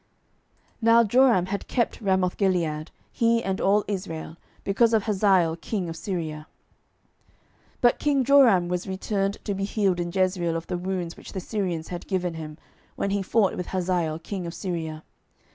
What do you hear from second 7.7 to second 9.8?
12:009:015 But king Joram was returned to be